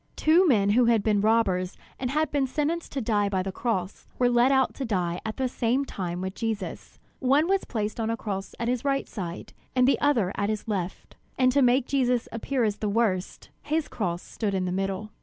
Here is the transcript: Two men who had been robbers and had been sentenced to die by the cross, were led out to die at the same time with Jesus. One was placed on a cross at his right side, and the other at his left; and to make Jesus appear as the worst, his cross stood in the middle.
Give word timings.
Two 0.15 0.47
men 0.47 0.71
who 0.71 0.85
had 0.85 1.03
been 1.03 1.21
robbers 1.21 1.77
and 1.99 2.09
had 2.09 2.31
been 2.31 2.47
sentenced 2.47 2.91
to 2.93 3.01
die 3.01 3.29
by 3.29 3.43
the 3.43 3.51
cross, 3.51 4.07
were 4.17 4.31
led 4.31 4.51
out 4.51 4.73
to 4.73 4.83
die 4.83 5.21
at 5.23 5.37
the 5.37 5.47
same 5.47 5.85
time 5.85 6.21
with 6.21 6.33
Jesus. 6.33 6.97
One 7.19 7.47
was 7.47 7.65
placed 7.65 7.99
on 7.99 8.09
a 8.09 8.17
cross 8.17 8.55
at 8.59 8.67
his 8.67 8.83
right 8.83 9.07
side, 9.07 9.53
and 9.75 9.87
the 9.87 10.01
other 10.01 10.31
at 10.33 10.49
his 10.49 10.67
left; 10.67 11.17
and 11.37 11.51
to 11.51 11.61
make 11.61 11.85
Jesus 11.85 12.27
appear 12.31 12.63
as 12.63 12.77
the 12.77 12.89
worst, 12.89 13.51
his 13.61 13.87
cross 13.87 14.23
stood 14.23 14.55
in 14.55 14.65
the 14.65 14.71
middle. 14.71 15.11